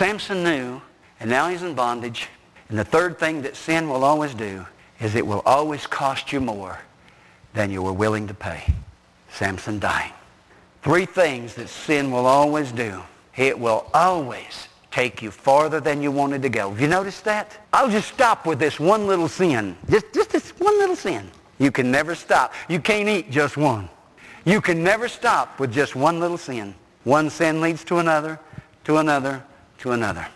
Samson 0.00 0.42
knew, 0.42 0.80
and 1.20 1.28
now 1.28 1.50
he's 1.50 1.62
in 1.62 1.74
bondage. 1.74 2.30
And 2.70 2.78
the 2.78 2.84
third 2.86 3.18
thing 3.18 3.42
that 3.42 3.54
sin 3.54 3.86
will 3.86 4.02
always 4.02 4.32
do 4.32 4.64
is 4.98 5.14
it 5.14 5.26
will 5.26 5.42
always 5.44 5.86
cost 5.86 6.32
you 6.32 6.40
more 6.40 6.78
than 7.52 7.70
you 7.70 7.82
were 7.82 7.92
willing 7.92 8.26
to 8.28 8.32
pay. 8.32 8.64
Samson 9.30 9.78
dying. 9.78 10.14
Three 10.80 11.04
things 11.04 11.54
that 11.56 11.68
sin 11.68 12.10
will 12.10 12.24
always 12.24 12.72
do. 12.72 13.02
It 13.36 13.58
will 13.58 13.90
always 13.92 14.68
take 14.90 15.20
you 15.20 15.30
farther 15.30 15.80
than 15.80 16.00
you 16.00 16.10
wanted 16.10 16.40
to 16.40 16.48
go. 16.48 16.70
Have 16.70 16.80
you 16.80 16.88
noticed 16.88 17.24
that? 17.24 17.58
I'll 17.70 17.90
just 17.90 18.08
stop 18.08 18.46
with 18.46 18.58
this 18.58 18.80
one 18.80 19.06
little 19.06 19.28
sin. 19.28 19.76
Just, 19.90 20.14
just 20.14 20.30
this 20.30 20.48
one 20.52 20.78
little 20.78 20.96
sin. 20.96 21.30
You 21.58 21.70
can 21.70 21.90
never 21.90 22.14
stop. 22.14 22.54
You 22.70 22.80
can't 22.80 23.06
eat 23.06 23.30
just 23.30 23.58
one. 23.58 23.90
You 24.46 24.62
can 24.62 24.82
never 24.82 25.08
stop 25.08 25.60
with 25.60 25.70
just 25.70 25.94
one 25.94 26.20
little 26.20 26.38
sin. 26.38 26.74
One 27.04 27.28
sin 27.28 27.60
leads 27.60 27.84
to 27.84 27.98
another, 27.98 28.40
to 28.84 28.96
another, 28.96 29.44
to 29.80 29.92
another. 29.92 30.26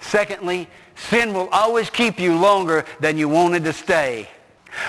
Secondly, 0.00 0.68
sin 0.96 1.32
will 1.32 1.48
always 1.48 1.90
keep 1.90 2.18
you 2.18 2.36
longer 2.36 2.84
than 3.00 3.16
you 3.16 3.28
wanted 3.28 3.64
to 3.64 3.72
stay. 3.72 4.28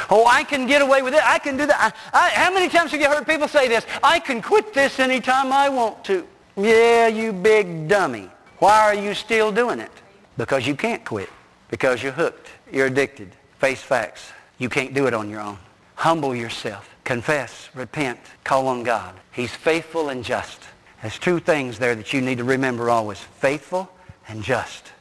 Oh, 0.09 0.26
I 0.26 0.44
can 0.44 0.66
get 0.66 0.82
away 0.82 1.02
with 1.02 1.13
it. 1.13 1.22
I 1.23 1.40
can 1.40 1.58
do 1.58 1.66
that. 1.66 1.94
I, 2.13 2.26
I, 2.26 2.30
how 2.30 2.54
many 2.54 2.70
times 2.70 2.91
have 2.91 3.02
you 3.02 3.08
heard 3.08 3.27
people 3.27 3.48
say 3.48 3.68
this? 3.68 3.86
I 4.04 4.20
can 4.20 4.41
quit 4.41 4.73
this 4.73 4.99
anytime 4.99 5.52
I 5.52 5.70
want 5.70 6.04
to. 6.05 6.27
Yeah, 6.58 7.08
you 7.08 7.34
big 7.34 7.88
dummy. 7.88 8.30
Why 8.60 8.82
are 8.82 8.96
you 8.96 9.13
still 9.13 9.52
doing 9.52 9.80
it? 9.80 9.91
Because 10.38 10.66
you 10.66 10.76
can't 10.76 11.04
quit. 11.05 11.30
Because 11.70 12.02
you're 12.02 12.12
hooked. 12.12 12.49
You're 12.71 12.87
addicted. 12.87 13.32
Face 13.60 13.82
facts. 13.82 14.32
You 14.58 14.70
can't 14.70 14.93
do 14.93 15.08
it 15.08 15.13
on 15.13 15.30
your 15.30 15.41
own. 15.41 15.58
Humble 15.96 16.35
yourself. 16.35 16.90
Confess. 17.04 17.70
Repent. 17.74 18.20
Call 18.43 18.68
on 18.68 18.84
God. 18.84 19.13
He's 19.32 19.54
faithful 19.54 20.10
and 20.10 20.24
just. 20.24 20.62
There's 21.02 21.20
two 21.20 21.40
things 21.40 21.77
there 21.77 21.93
that 21.96 22.13
you 22.13 22.21
need 22.21 22.40
to 22.40 22.43
remember 22.43 22.90
always. 22.90 23.20
Faithful 23.20 23.90
and 24.27 24.43
just. 24.43 24.91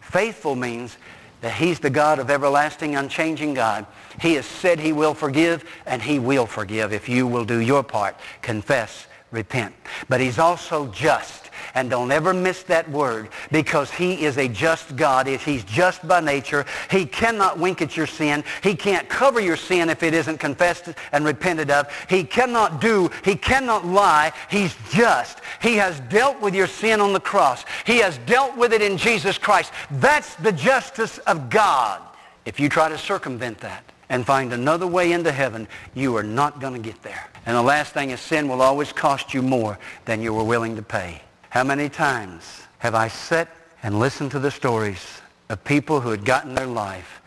Faithful 0.00 0.54
means 0.54 0.96
that 1.40 1.54
he's 1.54 1.80
the 1.80 1.90
God 1.90 2.18
of 2.18 2.30
everlasting, 2.30 2.94
unchanging 2.94 3.54
God. 3.54 3.86
He 4.20 4.34
has 4.34 4.46
said 4.46 4.78
he 4.78 4.92
will 4.92 5.14
forgive, 5.14 5.64
and 5.86 6.00
he 6.00 6.18
will 6.18 6.46
forgive 6.46 6.92
if 6.92 7.08
you 7.08 7.26
will 7.26 7.44
do 7.44 7.58
your 7.58 7.82
part. 7.82 8.16
Confess, 8.42 9.06
repent. 9.32 9.74
But 10.08 10.20
he's 10.20 10.38
also 10.38 10.86
just. 10.88 11.42
And 11.74 11.90
don't 11.90 12.12
ever 12.12 12.34
miss 12.34 12.62
that 12.64 12.90
word 12.90 13.28
because 13.50 13.90
he 13.90 14.24
is 14.24 14.36
a 14.36 14.48
just 14.48 14.96
God. 14.96 15.28
If 15.28 15.44
He's 15.44 15.64
just 15.64 16.06
by 16.06 16.20
nature. 16.20 16.66
He 16.90 17.06
cannot 17.06 17.58
wink 17.58 17.82
at 17.82 17.96
your 17.96 18.06
sin. 18.06 18.44
He 18.62 18.74
can't 18.74 19.08
cover 19.08 19.40
your 19.40 19.56
sin 19.56 19.88
if 19.88 20.02
it 20.02 20.14
isn't 20.14 20.38
confessed 20.38 20.92
and 21.12 21.24
repented 21.24 21.70
of. 21.70 21.88
He 22.08 22.24
cannot 22.24 22.80
do, 22.80 23.10
he 23.24 23.36
cannot 23.36 23.86
lie. 23.86 24.32
He's 24.50 24.76
just. 24.90 25.40
He 25.60 25.76
has 25.76 26.00
dealt 26.00 26.40
with 26.40 26.54
your 26.54 26.66
sin 26.66 27.00
on 27.00 27.12
the 27.12 27.20
cross. 27.20 27.64
He 27.84 27.98
has 27.98 28.18
dealt 28.18 28.56
with 28.56 28.72
it 28.72 28.82
in 28.82 28.96
Jesus 28.96 29.38
Christ. 29.38 29.72
That's 29.90 30.34
the 30.36 30.52
justice 30.52 31.18
of 31.18 31.50
God. 31.50 32.00
If 32.44 32.58
you 32.58 32.68
try 32.68 32.88
to 32.88 32.98
circumvent 32.98 33.58
that 33.58 33.84
and 34.08 34.26
find 34.26 34.52
another 34.52 34.86
way 34.86 35.12
into 35.12 35.32
heaven, 35.32 35.68
you 35.94 36.16
are 36.16 36.22
not 36.22 36.60
going 36.60 36.74
to 36.74 36.78
get 36.78 37.02
there. 37.02 37.28
And 37.46 37.56
the 37.56 37.62
last 37.62 37.92
thing 37.92 38.10
is 38.10 38.20
sin 38.20 38.48
will 38.48 38.62
always 38.62 38.92
cost 38.92 39.34
you 39.34 39.42
more 39.42 39.78
than 40.04 40.22
you 40.22 40.34
were 40.34 40.44
willing 40.44 40.76
to 40.76 40.82
pay. 40.82 41.22
How 41.50 41.64
many 41.64 41.88
times 41.88 42.62
have 42.78 42.94
I 42.94 43.08
sat 43.08 43.48
and 43.82 43.98
listened 43.98 44.30
to 44.32 44.38
the 44.38 44.50
stories 44.50 45.20
of 45.48 45.62
people 45.64 46.00
who 46.00 46.10
had 46.10 46.24
gotten 46.24 46.54
their 46.54 46.66
life 46.66 47.20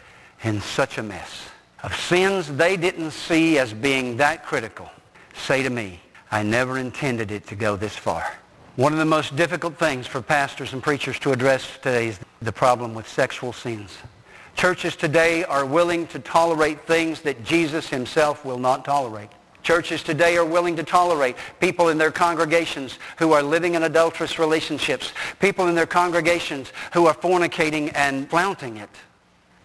in 0.44 0.62
such 0.62 0.98
a 0.98 1.04
mess, 1.04 1.48
of 1.84 1.96
sins 1.96 2.48
they 2.48 2.78
didn't 2.78 3.12
see 3.12 3.58
as 3.58 3.74
being 3.74 4.18
that 4.18 4.46
critical, 4.46 4.90
say 5.34 5.64
to 5.64 5.70
me, 5.70 6.00
I 6.32 6.44
never 6.44 6.78
intended 6.78 7.32
it 7.32 7.48
to 7.48 7.56
go 7.56 7.76
this 7.76 7.96
far. 7.96 8.26
One 8.76 8.92
of 8.92 9.00
the 9.00 9.06
most 9.06 9.38
difficult 9.38 9.78
things 9.78 10.06
for 10.06 10.22
pastors 10.22 10.74
and 10.74 10.84
preachers 10.84 11.18
to 11.20 11.32
address 11.32 11.66
today 11.78 12.10
is 12.10 12.20
the 12.42 12.52
problem 12.52 12.94
with 12.94 13.08
sexual 13.08 13.54
sins. 13.54 13.98
Churches 14.58 14.98
today 14.98 15.46
are 15.46 15.66
willing 15.66 16.08
to 16.08 16.20
tolerate 16.20 16.86
things 16.86 17.22
that 17.22 17.42
Jesus 17.46 17.88
himself 17.88 18.44
will 18.44 18.60
not 18.60 18.84
tolerate. 18.84 19.30
Churches 19.64 20.04
today 20.04 20.36
are 20.36 20.44
willing 20.44 20.76
to 20.76 20.84
tolerate 20.84 21.38
people 21.62 21.88
in 21.88 21.98
their 21.98 22.12
congregations 22.12 23.00
who 23.18 23.32
are 23.32 23.42
living 23.42 23.76
in 23.76 23.84
adulterous 23.84 24.40
relationships, 24.40 25.14
people 25.40 25.70
in 25.70 25.76
their 25.76 25.86
congregations 25.86 26.74
who 26.92 27.06
are 27.06 27.16
fornicating 27.16 27.94
and 27.96 28.30
flaunting 28.30 28.76
it. 28.76 28.90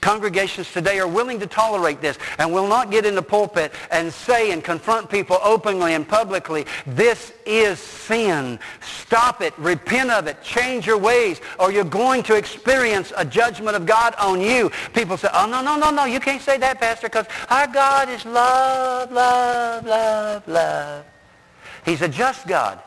Congregations 0.00 0.72
today 0.72 0.99
are 0.99 1.06
willing 1.06 1.38
to 1.41 1.47
tolerate 1.47 2.00
this 2.00 2.19
and 2.38 2.53
will 2.53 2.66
not 2.66 2.91
get 2.91 3.05
in 3.05 3.15
the 3.15 3.22
pulpit 3.22 3.72
and 3.91 4.12
say 4.12 4.50
and 4.50 4.65
confront 4.65 5.11
people 5.11 5.38
openly 5.43 5.94
and 5.94 6.09
publicly, 6.09 6.66
this 6.87 7.33
is 7.44 7.78
sin. 7.78 8.59
Stop 8.81 9.43
it. 9.43 9.53
Repent 9.59 10.11
of 10.11 10.27
it. 10.27 10.43
Change 10.43 10.87
your 10.87 10.99
ways 10.99 11.41
or 11.59 11.71
you're 11.71 11.84
going 11.84 12.22
to 12.25 12.34
experience 12.34 13.12
a 13.16 13.25
judgment 13.25 13.77
of 13.77 13.87
God 13.87 14.15
on 14.16 14.41
you. 14.41 14.71
People 14.94 15.16
say, 15.16 15.28
oh, 15.33 15.47
no, 15.47 15.62
no, 15.62 15.77
no, 15.77 15.91
no. 15.91 16.05
You 16.05 16.21
can't 16.21 16.43
say 16.43 16.59
that, 16.59 16.81
Pastor, 16.81 17.09
because 17.09 17.27
our 17.49 17.67
God 17.67 18.09
is 18.09 18.25
love, 18.25 19.12
love, 19.12 19.87
love, 19.87 20.49
love. 20.49 21.05
He's 21.84 22.03
a 22.03 22.09
just 22.09 22.47
God. 22.47 22.81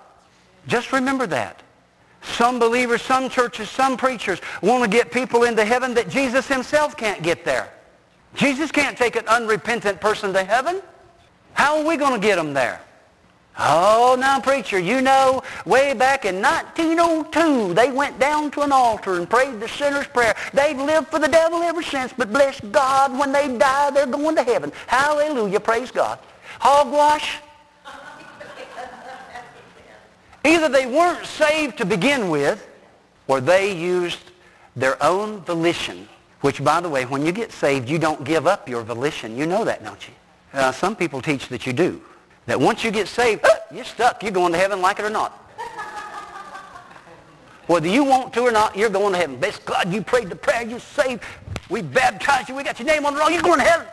Just 0.67 0.91
remember 0.91 1.27
that. 1.27 1.62
Some 2.23 2.57
believers, 2.57 3.01
some 3.01 3.29
churches, 3.29 3.69
some 3.69 3.97
preachers 3.97 4.39
want 4.61 4.83
to 4.83 4.89
get 4.89 5.11
people 5.11 5.43
into 5.43 5.63
heaven 5.65 5.93
that 5.95 6.09
Jesus 6.09 6.47
himself 6.47 6.95
can't 6.95 7.21
get 7.21 7.43
there. 7.43 7.71
Jesus 8.35 8.71
can't 8.71 8.97
take 8.97 9.15
an 9.15 9.27
unrepentant 9.27 10.01
person 10.01 10.33
to 10.33 10.43
heaven. 10.43 10.81
How 11.53 11.77
are 11.77 11.85
we 11.85 11.97
going 11.97 12.19
to 12.19 12.25
get 12.25 12.37
them 12.37 12.53
there? 12.53 12.81
Oh, 13.59 14.17
now, 14.19 14.39
preacher, 14.39 14.79
you 14.79 15.01
know, 15.01 15.43
way 15.65 15.93
back 15.93 16.25
in 16.25 16.41
1902, 16.41 17.75
they 17.75 17.91
went 17.91 18.17
down 18.17 18.49
to 18.51 18.61
an 18.61 18.71
altar 18.71 19.15
and 19.15 19.29
prayed 19.29 19.59
the 19.59 19.67
sinner's 19.67 20.07
prayer. 20.07 20.35
They've 20.53 20.77
lived 20.77 21.09
for 21.09 21.19
the 21.19 21.27
devil 21.27 21.61
ever 21.61 21.83
since, 21.83 22.11
but 22.13 22.33
bless 22.33 22.59
God, 22.59 23.17
when 23.17 23.31
they 23.31 23.55
die, 23.55 23.91
they're 23.91 24.07
going 24.07 24.35
to 24.37 24.43
heaven. 24.43 24.71
Hallelujah, 24.87 25.59
praise 25.59 25.91
God. 25.91 26.17
Hogwash? 26.59 27.37
Either 30.63 30.77
they 30.77 30.85
weren't 30.85 31.25
saved 31.25 31.77
to 31.77 31.85
begin 31.85 32.29
with, 32.29 32.65
or 33.27 33.41
they 33.41 33.77
used 33.77 34.31
their 34.77 35.01
own 35.03 35.41
volition, 35.41 36.07
which, 36.39 36.63
by 36.63 36.79
the 36.79 36.87
way, 36.87 37.03
when 37.03 37.25
you 37.25 37.33
get 37.33 37.51
saved, 37.51 37.89
you 37.89 37.99
don't 37.99 38.23
give 38.23 38.47
up 38.47 38.69
your 38.69 38.81
volition. 38.81 39.35
You 39.35 39.45
know 39.45 39.65
that, 39.65 39.83
don't 39.83 40.07
you? 40.07 40.13
Uh, 40.53 40.71
some 40.71 40.95
people 40.95 41.21
teach 41.21 41.49
that 41.49 41.67
you 41.67 41.73
do. 41.73 42.01
That 42.45 42.57
once 42.57 42.81
you 42.81 42.91
get 42.91 43.09
saved, 43.09 43.45
you're 43.73 43.83
stuck. 43.83 44.23
You're 44.23 44.31
going 44.31 44.53
to 44.53 44.57
heaven 44.57 44.81
like 44.81 44.99
it 44.99 45.05
or 45.05 45.09
not. 45.09 45.31
Whether 47.67 47.89
you 47.89 48.05
want 48.05 48.31
to 48.33 48.43
or 48.43 48.51
not, 48.53 48.77
you're 48.77 48.89
going 48.89 49.11
to 49.11 49.19
heaven. 49.19 49.35
Bless 49.35 49.59
God, 49.59 49.91
you 49.91 50.01
prayed 50.01 50.29
the 50.29 50.37
prayer, 50.37 50.65
you're 50.65 50.79
saved. 50.79 51.23
We 51.69 51.81
baptized 51.81 52.47
you. 52.47 52.55
We 52.55 52.63
got 52.63 52.79
your 52.79 52.87
name 52.87 53.05
on 53.05 53.15
the 53.15 53.19
roll. 53.19 53.29
You're 53.29 53.41
going 53.41 53.59
to 53.59 53.65
heaven. 53.65 53.87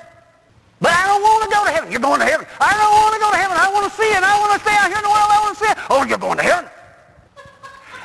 But 0.80 0.92
I 0.92 1.06
don't 1.06 1.22
want 1.22 1.44
to 1.44 1.50
go 1.54 1.64
to 1.64 1.70
heaven. 1.70 1.90
You're 1.92 2.00
going 2.00 2.20
to 2.20 2.26
heaven. 2.26 2.46
I 2.58 2.72
don't 2.72 2.92
want 2.92 3.14
to 3.14 3.20
go 3.20 3.30
to 3.30 3.36
heaven. 3.36 3.56
I 3.56 3.70
want 3.72 3.90
to 3.90 3.96
see 3.96 4.08
it. 4.08 4.22
I 4.22 4.40
want 4.40 4.52
to 4.54 4.60
stay 4.60 4.76
out 4.76 4.88
here 4.88 4.96
in 4.96 5.02
the 5.04 5.10
world. 5.10 5.28
I 5.28 5.40
want 5.44 5.58
to 5.58 5.64
see 5.64 5.70
it. 5.70 5.78
Oh, 5.90 6.04
you're 6.04 6.18
going 6.18 6.38
to 6.38 6.42
heaven. 6.42 6.70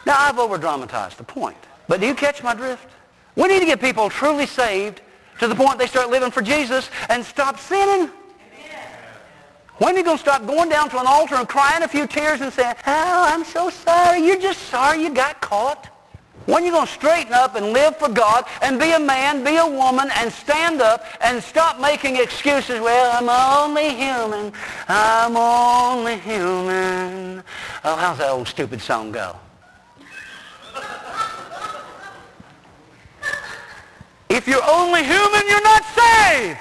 Now, 0.05 0.15
I've 0.19 0.37
over-dramatized 0.37 1.17
the 1.17 1.23
point. 1.23 1.57
But 1.87 2.01
do 2.01 2.07
you 2.07 2.13
catch 2.13 2.43
my 2.43 2.53
drift? 2.53 2.89
We 3.35 3.47
need 3.47 3.59
to 3.59 3.65
get 3.65 3.79
people 3.79 4.09
truly 4.09 4.45
saved 4.45 5.01
to 5.39 5.47
the 5.47 5.55
point 5.55 5.79
they 5.79 5.87
start 5.87 6.09
living 6.09 6.31
for 6.31 6.41
Jesus 6.41 6.89
and 7.09 7.23
stop 7.23 7.59
sinning. 7.59 8.11
When 9.77 9.95
are 9.95 9.97
you 9.97 10.03
going 10.03 10.17
to 10.17 10.21
stop 10.21 10.45
going 10.45 10.69
down 10.69 10.89
to 10.89 10.99
an 10.99 11.05
altar 11.05 11.35
and 11.35 11.47
crying 11.47 11.83
a 11.83 11.87
few 11.87 12.07
tears 12.07 12.41
and 12.41 12.51
saying, 12.51 12.75
oh, 12.87 13.25
I'm 13.27 13.43
so 13.43 13.69
sorry. 13.69 14.25
You're 14.25 14.39
just 14.39 14.61
sorry 14.63 15.01
you 15.01 15.13
got 15.13 15.41
caught. 15.41 15.89
When 16.45 16.61
are 16.61 16.65
you 16.65 16.71
going 16.71 16.85
to 16.85 16.91
straighten 16.91 17.33
up 17.33 17.55
and 17.55 17.73
live 17.73 17.97
for 17.97 18.09
God 18.09 18.45
and 18.61 18.79
be 18.79 18.91
a 18.91 18.99
man, 18.99 19.43
be 19.43 19.55
a 19.57 19.65
woman, 19.65 20.09
and 20.15 20.31
stand 20.31 20.79
up 20.79 21.03
and 21.21 21.41
stop 21.43 21.79
making 21.79 22.17
excuses? 22.17 22.79
Well, 22.79 23.11
I'm 23.17 23.29
only 23.29 23.89
human. 23.95 24.53
I'm 24.87 25.35
only 25.35 26.17
human. 26.19 27.43
Oh, 27.83 27.95
how's 27.95 28.19
that 28.19 28.29
old 28.29 28.47
stupid 28.47 28.81
song 28.81 29.11
go? 29.11 29.35
if 34.29 34.47
you're 34.47 34.63
only 34.69 35.03
human, 35.03 35.41
you're 35.47 35.63
not 35.63 35.83
saved. 35.95 36.59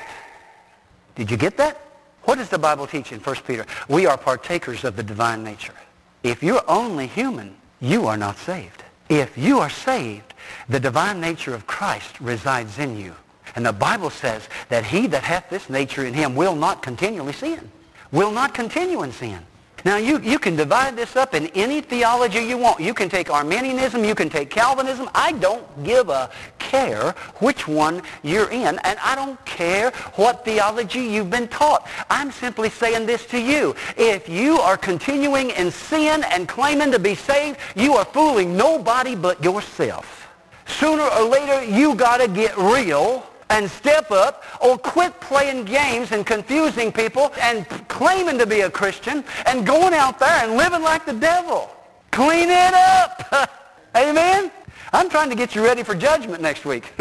Did 1.15 1.31
you 1.31 1.37
get 1.37 1.57
that? 1.59 1.81
What 2.23 2.37
does 2.37 2.49
the 2.49 2.59
Bible 2.59 2.87
teach 2.87 3.13
in 3.13 3.21
1 3.21 3.37
Peter? 3.47 3.67
We 3.89 4.07
are 4.07 4.17
partakers 4.17 4.85
of 4.85 4.97
the 4.97 5.03
divine 5.03 5.45
nature. 5.45 5.75
If 6.23 6.43
you're 6.43 6.63
only 6.69 7.07
human, 7.07 7.57
you 7.81 8.07
are 8.07 8.17
not 8.17 8.39
saved. 8.39 8.84
If 9.09 9.37
you 9.37 9.61
are 9.61 9.71
saved, 9.71 10.35
the 10.69 10.81
divine 10.81 11.21
nature 11.21 11.55
of 11.55 11.67
Christ 11.67 12.21
resides 12.21 12.79
in 12.79 12.97
you. 12.99 13.15
And 13.57 13.65
the 13.65 13.73
Bible 13.73 14.11
says 14.11 14.49
that 14.69 14.85
he 14.85 15.07
that 15.09 15.23
hath 15.23 15.49
this 15.51 15.71
nature 15.71 16.05
in 16.05 16.15
him 16.15 16.35
will 16.35 16.57
not 16.57 16.83
continually 16.83 17.33
sin, 17.33 17.71
will 18.11 18.31
not 18.31 18.55
continue 18.55 19.03
in 19.03 19.13
sin. 19.13 19.41
Now, 19.85 19.97
you, 19.97 20.19
you 20.21 20.39
can 20.39 20.57
divide 20.57 20.97
this 20.97 21.15
up 21.15 21.35
in 21.35 21.49
any 21.49 21.83
theology 21.83 22.39
you 22.39 22.57
want. 22.57 22.81
You 22.81 22.95
can 22.95 23.11
take 23.11 23.31
Arminianism. 23.31 24.03
You 24.03 24.15
can 24.15 24.31
take 24.31 24.49
Calvinism. 24.49 25.11
I 25.15 25.33
don't 25.33 25.67
give 25.85 26.09
a 26.09 26.31
care 26.59 27.13
which 27.41 27.69
one 27.69 28.03
you're 28.23 28.51
in, 28.51 28.79
and 28.79 28.99
I 28.99 29.15
don't 29.15 29.43
care 29.45 29.91
what 30.17 30.43
theology 30.43 31.01
you've 31.01 31.29
been 31.29 31.49
taught. 31.49 31.87
I'm 32.09 32.33
simply 32.33 32.71
saying 32.71 33.05
this 33.05 33.27
to 33.27 33.39
you. 33.39 33.77
If 33.99 34.27
you 34.27 34.59
are 34.59 34.79
continuing 34.79 35.51
in 35.51 35.71
sin 35.71 36.25
and 36.25 36.49
claiming 36.49 36.91
to 36.93 36.99
be 36.99 37.15
saved, 37.15 37.59
you 37.77 37.93
are 37.93 38.07
fooling 38.07 38.57
nobody 38.57 39.15
but 39.15 39.45
yourself. 39.45 40.29
Sooner 40.67 41.05
or 41.05 41.29
later, 41.29 41.63
you 41.63 41.95
got 41.95 42.23
to 42.23 42.29
get 42.29 42.57
real 42.57 43.27
and 43.55 43.71
step 43.71 44.11
up 44.11 44.43
or 44.61 44.77
quit 44.77 45.19
playing 45.21 45.65
games 45.65 46.11
and 46.11 46.27
confusing 46.27 46.91
people 46.91 47.33
and 47.41 47.67
claiming 47.89 48.37
to 48.37 48.47
be 48.47 48.63
a 48.63 48.71
Christian 48.71 49.23
and 49.47 49.65
going 49.65 49.95
out 49.95 50.19
there 50.19 50.45
and 50.45 50.57
living 50.57 50.83
like 50.83 51.07
the 51.07 51.13
devil. 51.13 51.71
Clean 52.11 52.49
it 52.51 52.75
up. 52.75 53.51
Amen? 53.97 54.51
I'm 54.93 55.09
trying 55.09 55.31
to 55.31 55.37
get 55.37 55.55
you 55.55 55.65
ready 55.65 55.85
for 55.85 55.95
judgment 55.95 56.43
next 56.43 56.65
week. 56.65 56.93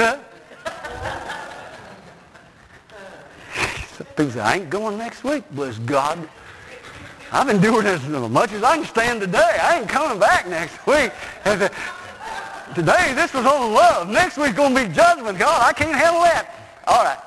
I 4.17 4.55
ain't 4.55 4.69
going 4.69 4.97
next 4.97 5.23
week, 5.23 5.43
bless 5.51 5.79
God. 5.79 6.29
I've 7.31 7.47
this 7.59 8.03
as 8.03 8.29
much 8.29 8.51
as 8.51 8.61
I 8.61 8.77
can 8.77 8.85
stand 8.85 9.21
today. 9.21 9.57
I 9.59 9.79
ain't 9.79 9.89
coming 9.89 10.19
back 10.19 10.47
next 10.47 10.85
week. 10.85 11.11
Today, 12.75 13.13
this 13.13 13.33
was 13.33 13.45
on 13.45 13.73
love. 13.73 14.09
Next 14.09 14.37
week's 14.37 14.55
going 14.55 14.73
to 14.75 14.87
be 14.87 14.93
judgment. 14.93 15.37
God, 15.37 15.61
I 15.63 15.73
can't 15.73 15.95
handle 15.95 16.23
that. 16.23 16.55
All 16.87 17.03
right. 17.03 17.19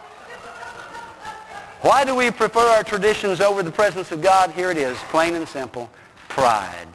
Why 1.83 2.05
do 2.05 2.17
we 2.17 2.31
prefer 2.31 2.67
our 2.67 2.83
traditions 2.83 3.41
over 3.41 3.63
the 3.63 3.71
presence 3.71 4.11
of 4.11 4.21
God? 4.21 4.51
Here 4.51 4.71
it 4.71 4.77
is, 4.77 4.97
plain 5.11 5.35
and 5.35 5.47
simple. 5.47 5.89
Pride. 6.29 6.89